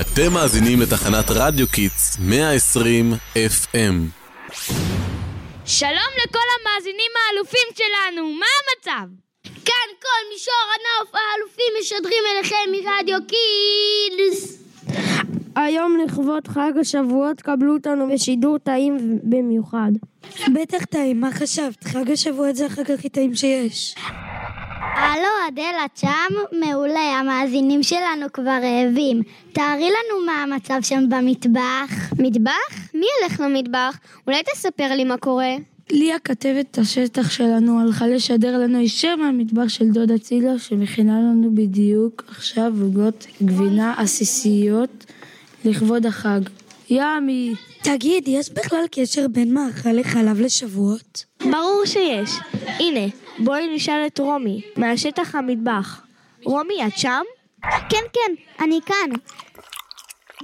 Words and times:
אתם 0.00 0.32
מאזינים 0.32 0.80
לתחנת 0.80 1.24
רדיו 1.30 1.68
Kids 1.68 2.18
120 2.20 3.12
FM. 3.34 3.94
שלום 5.64 6.10
לכל 6.24 6.38
המאזינים 6.56 7.10
האלופים 7.20 7.68
שלנו, 7.74 8.32
מה 8.32 8.46
המצב? 8.60 9.08
כאן 9.44 9.88
כל 10.02 10.22
מישור 10.32 10.64
הנוף 10.74 11.14
האלופים 11.14 11.72
משדרים 11.80 12.22
אליכם 12.34 12.70
מרדיו 12.72 13.18
Kids. 13.28 14.58
היום 15.56 15.98
לכבוד 16.04 16.48
חג 16.48 16.72
השבועות 16.80 17.42
קבלו 17.42 17.74
אותנו 17.74 18.08
בשידור 18.14 18.58
טעים 18.58 19.18
במיוחד. 19.22 19.90
בטח 20.54 20.84
טעים, 20.84 21.20
מה 21.20 21.32
חשבת? 21.32 21.84
חג 21.84 22.10
השבועות 22.10 22.56
זה 22.56 22.66
החג 22.66 22.90
הכי 22.90 23.08
טעים 23.08 23.34
שיש. 23.34 23.94
הלו 24.96 25.28
אדל, 25.48 25.74
את 25.84 25.96
שם? 25.96 26.58
מעולה, 26.60 27.18
המאזינים 27.20 27.82
שלנו 27.82 28.26
כבר 28.32 28.58
רעבים. 28.62 29.22
תארי 29.52 29.90
לנו 29.90 30.26
מה 30.26 30.42
המצב 30.42 30.78
שם 30.82 31.08
במטבח. 31.08 32.12
מטבח? 32.18 32.94
מי 32.94 33.06
ילך 33.22 33.40
למטבח? 33.40 33.98
אולי 34.26 34.42
תספר 34.52 34.94
לי 34.94 35.04
מה 35.04 35.16
קורה. 35.16 35.54
ליה 35.90 36.18
כתבת 36.18 36.78
השטח 36.78 37.30
שלנו 37.30 37.80
הלכה 37.80 38.06
לשדר 38.06 38.58
לנו 38.58 38.80
ישר 38.80 39.16
מהמטבח 39.16 39.68
של 39.68 39.88
דודה 39.88 40.18
צילה 40.18 40.58
שמכינה 40.58 41.18
לנו 41.18 41.54
בדיוק 41.54 42.24
עכשיו 42.28 42.72
עוגות 42.82 43.26
גבינה 43.42 43.94
עסיסיות 43.98 45.04
לכבוד 45.64 46.06
החג. 46.06 46.40
ימי! 46.90 47.54
תגיד, 47.82 48.24
יש 48.28 48.50
בכלל 48.52 48.84
קשר 48.90 49.28
בין 49.28 49.54
מאכלי 49.54 50.04
חלב 50.04 50.40
לשבועות? 50.40 51.24
ברור 51.40 51.82
שיש. 51.84 52.30
הנה, 52.66 53.06
בואי 53.38 53.76
נשאל 53.76 54.06
את 54.06 54.18
רומי, 54.18 54.60
מהשטח 54.76 55.34
המטבח. 55.34 56.02
רומי, 56.44 56.86
את 56.86 56.98
שם? 56.98 57.22
כן, 57.62 58.04
כן, 58.12 58.64
אני 58.64 58.78
כאן. 58.86 59.10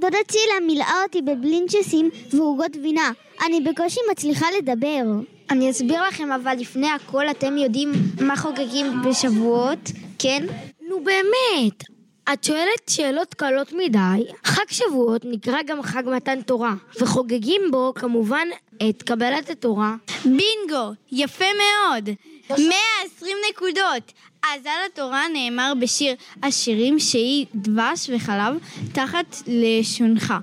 דודה 0.01 0.19
צילה 0.29 0.55
מילאה 0.67 1.03
אותי 1.03 1.23
בבלינצ'סים 1.23 2.11
ועוגות 2.33 2.77
גבינה. 2.77 3.11
אני 3.47 3.61
בקושי 3.61 4.01
מצליחה 4.13 4.47
לדבר. 4.59 5.03
אני 5.51 5.71
אסביר 5.71 6.03
לכם, 6.09 6.33
אבל 6.33 6.55
לפני 6.59 6.91
הכל 6.91 7.31
אתם 7.31 7.59
יודעים 7.59 7.93
מה 8.21 8.37
חוגגים 8.37 9.03
בשבועות, 9.03 9.91
כן? 10.19 10.47
נו 10.89 11.05
באמת, 11.05 11.85
את 12.33 12.45
שואלת 12.45 12.89
שאלות 12.89 13.35
קלות 13.35 13.73
מדי. 13.73 14.25
חג 14.45 14.65
שבועות 14.71 15.23
נקרא 15.25 15.59
גם 15.67 15.83
חג 15.83 16.03
מתן 16.07 16.43
תורה, 16.43 16.75
וחוגגים 17.01 17.63
בו 17.71 17.93
כמובן 17.95 18.49
את 18.89 19.03
קבלת 19.03 19.51
התורה. 19.51 19.95
בינגו! 20.25 20.93
יפה 21.13 21.45
מאוד! 21.45 22.11
120 22.59 23.37
נקודות! 23.51 24.13
אז 24.43 24.67
על 24.67 24.73
התורה 24.93 25.25
נאמר 25.33 25.73
בשיר 25.81 26.15
השירים 26.43 26.99
שהיא 26.99 27.47
דבש 27.55 28.11
וחלב 28.15 28.59
תחת 28.93 29.37
לשונך. 29.47 30.35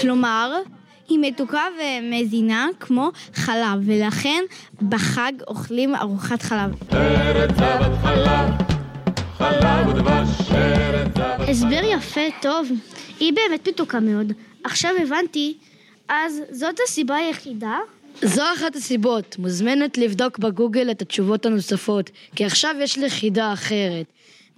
כלומר, 0.00 0.52
היא 1.08 1.18
מתוקה 1.20 1.64
ומזינה 1.80 2.68
כמו 2.80 3.10
חלב, 3.34 3.80
ולכן 3.86 4.44
בחג 4.88 5.32
אוכלים 5.48 5.94
ארוחת 5.94 6.42
חלב. 6.42 6.70
ארץ 6.92 7.50
זבת 7.50 7.92
חלב, 8.02 8.50
חלב 9.38 9.88
ודבש, 9.88 10.52
ארץ 10.52 11.08
זבת 11.16 11.48
הסבר 11.48 11.80
יפה, 11.84 12.20
טוב. 12.42 12.68
היא 13.20 13.32
באמת 13.32 13.68
מתוקה 13.68 14.00
מאוד. 14.00 14.32
עכשיו 14.64 14.90
הבנתי, 15.02 15.56
אז 16.08 16.42
זאת 16.50 16.74
הסיבה 16.84 17.16
היחידה? 17.16 17.78
זו 18.24 18.42
אחת 18.56 18.76
הסיבות, 18.76 19.36
מוזמנת 19.38 19.98
לבדוק 19.98 20.38
בגוגל 20.38 20.90
את 20.90 21.02
התשובות 21.02 21.46
הנוספות, 21.46 22.10
כי 22.36 22.44
עכשיו 22.44 22.74
יש 22.80 22.98
לי 22.98 23.06
אחרת. 23.52 24.06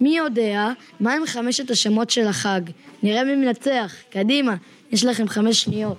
מי 0.01 0.17
יודע 0.17 0.69
מהם 0.99 1.25
חמשת 1.25 1.69
השמות 1.69 2.09
של 2.09 2.27
החג? 2.27 2.61
נראה 3.03 3.23
מי 3.23 3.35
מנצח. 3.35 3.95
קדימה, 4.09 4.55
יש 4.91 5.05
לכם 5.05 5.27
חמש 5.27 5.61
שניות. 5.61 5.97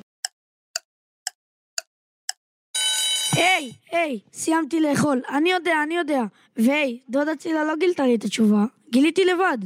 היי, 3.32 3.72
היי, 3.92 4.18
סיימתי 4.32 4.80
לאכול. 4.80 5.22
אני 5.28 5.52
יודע, 5.52 5.74
אני 5.82 5.96
יודע. 5.96 6.22
והי, 6.56 6.98
דודה 7.10 7.36
צילה 7.36 7.64
לא 7.64 7.76
גילתה 7.76 8.06
לי 8.06 8.14
את 8.14 8.24
התשובה. 8.24 8.64
גיליתי 8.92 9.24
לבד. 9.24 9.58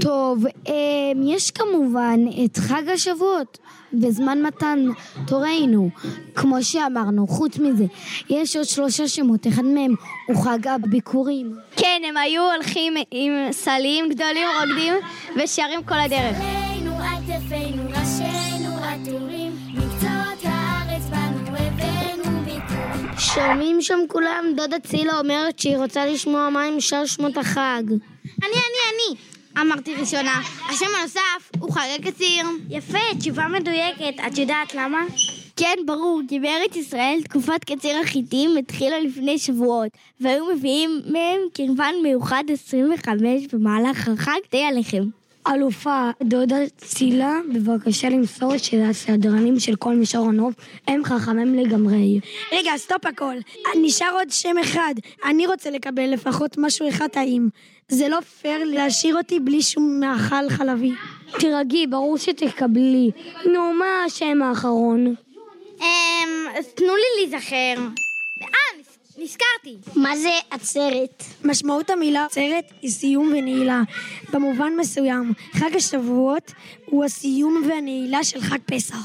טוב, 0.00 0.44
אמ, 0.66 1.22
יש 1.24 1.50
כמובן 1.50 2.20
את 2.44 2.56
חג 2.56 2.82
השבועות 2.94 3.58
בזמן 3.92 4.42
מתן 4.42 4.86
תורנו. 5.26 5.90
כמו 6.34 6.62
שאמרנו, 6.62 7.26
חוץ 7.26 7.58
מזה, 7.58 7.84
יש 8.30 8.56
עוד 8.56 8.64
שלושה 8.64 9.08
שמות, 9.08 9.46
אחד 9.46 9.64
מהם 9.64 9.94
הוא 10.26 10.44
חג 10.44 10.68
הביקורים. 10.68 11.54
כן, 11.76 12.02
הם 12.08 12.16
היו 12.16 12.42
הולכים 12.52 12.94
עם 13.10 13.32
סלים 13.52 14.08
גדולים, 14.08 14.48
רוקדים 14.60 14.94
ושרים 15.36 15.82
כל 15.84 15.98
הדרך. 15.98 16.36
ראשינו 18.00 18.76
עטורים, 18.82 19.52
הארץ 20.42 21.02
בנו 21.10 21.56
הבאנו. 21.56 23.18
שומעים 23.18 23.82
שם 23.82 23.98
כולם, 24.08 24.44
דודה 24.56 24.78
צילה 24.78 25.18
אומרת 25.18 25.58
שהיא 25.58 25.76
רוצה 25.76 26.06
לשמוע 26.06 26.48
מהם 26.48 26.80
שאר 26.80 27.06
שמות 27.06 27.36
החג. 27.36 27.82
אני, 27.88 28.52
אני, 28.52 28.80
אני! 28.92 29.35
אמרתי 29.60 29.94
ראשונה. 29.94 30.40
השם 30.68 30.86
הנוסף 31.00 31.50
הוא 31.58 31.72
חג 31.72 31.86
הקציר. 31.98 32.46
יפה, 32.70 32.98
תשובה 33.18 33.48
מדויקת. 33.48 34.14
את 34.26 34.38
יודעת 34.38 34.74
למה? 34.74 34.98
כן, 35.56 35.74
ברור, 35.86 36.20
כי 36.28 36.40
בארץ 36.40 36.76
ישראל 36.76 37.18
תקופת 37.24 37.64
קציר 37.64 37.98
החיטים 37.98 38.56
התחילה 38.56 39.00
לפני 39.00 39.38
שבועות, 39.38 39.88
והיו 40.20 40.44
מביאים 40.54 41.00
מהם 41.06 41.40
קרבן 41.54 41.92
מיוחד 42.02 42.44
25 42.52 43.46
במהלך 43.52 44.08
החג 44.08 44.40
די 44.52 44.64
עליכם. 44.64 45.02
אלופה, 45.54 46.10
דודה 46.22 46.56
צילה, 46.76 47.32
בבקשה 47.54 48.08
למסור 48.08 48.58
שהסדרנים 48.58 49.60
של 49.60 49.76
כל 49.76 49.94
מישור 49.94 50.28
הנוף 50.28 50.54
הם 50.88 51.04
חכמים 51.04 51.54
לגמרי. 51.54 52.20
רגע, 52.52 52.70
סטופ 52.76 53.06
הכל. 53.06 53.34
נשאר 53.82 54.10
עוד 54.12 54.30
שם 54.30 54.58
אחד. 54.60 54.94
אני 55.24 55.46
רוצה 55.46 55.70
לקבל 55.70 56.12
לפחות 56.12 56.58
משהו 56.58 56.88
אחד 56.88 57.06
טעים. 57.06 57.48
זה 57.88 58.08
לא 58.08 58.20
פייר 58.20 58.64
להשאיר 58.64 59.16
אותי 59.16 59.40
בלי 59.40 59.62
שום 59.62 60.00
מאכל 60.00 60.48
חלבי. 60.48 60.92
תירגעי, 61.38 61.86
ברור 61.86 62.18
שתקבלי. 62.18 63.10
נו, 63.52 63.72
מה 63.78 64.04
השם 64.06 64.42
האחרון? 64.42 65.14
אמ, 65.80 66.62
תנו 66.74 66.92
לי 66.96 67.28
להיזכר. 67.30 68.05
נזכרתי. 69.18 69.76
מה 69.94 70.16
זה 70.16 70.30
עצרת? 70.50 71.22
משמעות 71.44 71.90
המילה 71.90 72.24
עצרת 72.24 72.64
היא 72.82 72.90
סיום 72.90 73.32
ונעילה. 73.36 73.82
במובן 74.32 74.72
מסוים, 74.78 75.32
חג 75.52 75.76
השבועות 75.76 76.52
הוא 76.86 77.04
הסיום 77.04 77.62
והנעילה 77.68 78.24
של 78.24 78.40
חג 78.40 78.58
פסח. 78.66 78.96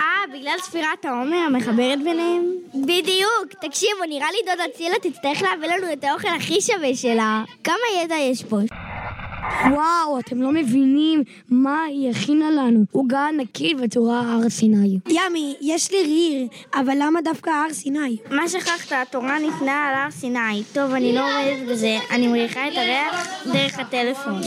אה, 0.00 0.06
בגלל 0.34 0.58
ספירת 0.62 1.04
העומר 1.04 1.36
המחברת 1.36 1.98
ביניהם? 2.04 2.52
בדיוק. 2.74 3.52
תקשיבו, 3.60 4.04
נראה 4.08 4.28
לי 4.32 4.52
דודה 4.52 4.68
צילה 4.76 4.94
תצטרך 5.02 5.42
להביא 5.42 5.68
לנו 5.68 5.92
את 5.92 6.04
האוכל 6.04 6.28
הכי 6.36 6.60
שווה 6.60 6.94
שלה. 6.94 7.44
כמה 7.64 8.02
ידע 8.02 8.16
יש 8.16 8.44
פה? 8.44 8.56
וואו, 9.70 10.18
אתם 10.18 10.42
לא 10.42 10.52
מבינים 10.52 11.22
מה 11.50 11.82
היא 11.82 12.10
הכינה 12.10 12.50
לנו. 12.50 12.84
עוגה 12.92 13.28
ענקית 13.28 13.80
בצורה 13.80 14.20
הר 14.20 14.48
סיני. 14.48 14.98
yummy, 15.08 15.54
יש 15.60 15.90
לי 15.90 16.02
ריר, 16.02 16.46
אבל 16.74 16.94
למה 17.00 17.20
דווקא 17.20 17.50
הר 17.50 17.72
סיני? 17.72 18.16
מה 18.30 18.48
שכחת? 18.48 18.92
התורה 18.92 19.38
ניתנה 19.38 19.84
על 19.84 19.94
הר 19.94 20.10
סיני. 20.10 20.62
טוב, 20.72 20.92
אני 20.92 21.14
לא 21.14 21.20
עומדת 21.20 21.68
בזה. 21.68 21.98
אני 22.10 22.28
מריחה 22.28 22.68
את 22.68 22.72
הריח 22.76 23.26
דרך 23.52 23.78
הטלפון. 23.78 24.40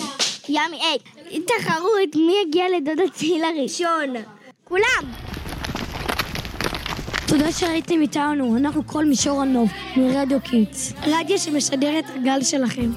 yummy, 0.50 0.78
היי, 0.82 1.40
תחרות, 1.40 2.16
מי 2.16 2.34
יגיע 2.48 2.66
לדודה 2.78 3.10
צילה 3.14 3.48
ראשון? 3.64 4.14
כולם! 4.64 5.12
תודה 7.28 7.52
שהייתם 7.52 8.02
איתנו, 8.02 8.58
אנחנו 8.58 8.88
כל 8.88 9.06
מישור 9.06 9.42
הנוף, 9.42 9.70
מרדיו 9.98 10.40
Kids. 10.42 10.94
רדיו 11.08 11.40
שמשדר 11.40 12.00
את 12.00 12.06
הגל 12.16 12.44
שלכם. 12.44 12.90